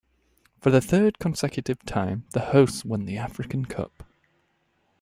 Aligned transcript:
For 0.61 0.71
the 0.71 0.81
third 0.81 1.19
consecutive 1.19 1.77
time 1.85 2.25
the 2.31 2.39
hosts 2.39 2.83
won 2.83 3.05
the 3.05 3.19
African 3.19 3.65
Cup. 3.65 4.03